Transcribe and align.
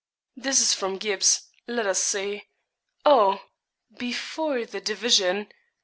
'This 0.35 0.59
is 0.61 0.73
from 0.73 0.97
Gybes 0.97 1.43
let 1.67 1.85
us 1.85 2.01
see. 2.01 2.47
Oh! 3.05 3.39
before 3.95 4.65
the 4.65 4.81
division. 4.81 5.47